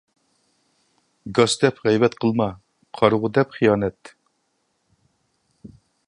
گاس 1.39 1.53
دەپ 1.63 1.81
غەيۋەت 1.83 2.15
قىلما، 2.23 2.47
قارىغۇ 2.99 3.31
دەپ 3.39 3.53
خىيانەت. 3.57 4.13